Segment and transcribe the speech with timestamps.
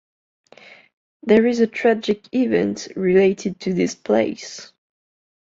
[1.21, 4.73] There is a tragic event related to this place.